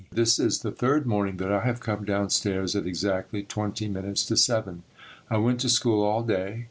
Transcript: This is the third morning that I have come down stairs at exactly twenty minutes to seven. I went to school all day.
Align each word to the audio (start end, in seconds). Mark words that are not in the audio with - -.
This 0.11 0.39
is 0.39 0.61
the 0.61 0.71
third 0.71 1.05
morning 1.05 1.37
that 1.37 1.51
I 1.51 1.59
have 1.63 1.79
come 1.79 2.05
down 2.05 2.31
stairs 2.31 2.75
at 2.75 2.87
exactly 2.87 3.43
twenty 3.43 3.87
minutes 3.87 4.25
to 4.25 4.35
seven. 4.35 4.81
I 5.29 5.37
went 5.37 5.59
to 5.59 5.69
school 5.69 6.01
all 6.03 6.23
day. 6.23 6.59